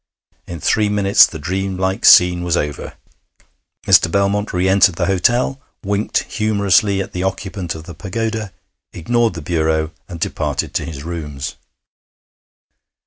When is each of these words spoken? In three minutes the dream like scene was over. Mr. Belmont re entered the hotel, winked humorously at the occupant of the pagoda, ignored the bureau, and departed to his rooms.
In 0.47 0.59
three 0.59 0.89
minutes 0.89 1.27
the 1.27 1.37
dream 1.37 1.77
like 1.77 2.05
scene 2.05 2.41
was 2.41 2.57
over. 2.57 2.93
Mr. 3.85 4.09
Belmont 4.11 4.51
re 4.51 4.67
entered 4.67 4.95
the 4.95 5.05
hotel, 5.05 5.61
winked 5.85 6.23
humorously 6.23 7.01
at 7.03 7.13
the 7.13 7.21
occupant 7.21 7.75
of 7.75 7.83
the 7.83 7.93
pagoda, 7.93 8.51
ignored 8.93 9.35
the 9.35 9.43
bureau, 9.43 9.91
and 10.09 10.19
departed 10.19 10.73
to 10.73 10.85
his 10.85 11.03
rooms. 11.03 11.55